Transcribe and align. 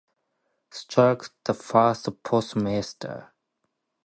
Starke 0.71 1.29
the 1.43 1.53
first 1.53 2.09
postmaster. 2.23 3.31